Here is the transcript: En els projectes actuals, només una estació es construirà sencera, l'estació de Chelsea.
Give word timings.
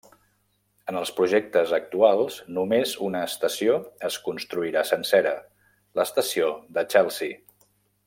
En 0.91 0.95
els 1.01 1.11
projectes 1.19 1.73
actuals, 1.79 2.39
només 2.57 2.95
una 3.09 3.23
estació 3.27 3.77
es 4.11 4.19
construirà 4.31 4.87
sencera, 4.95 5.37
l'estació 6.01 6.53
de 6.79 6.91
Chelsea. 6.95 7.43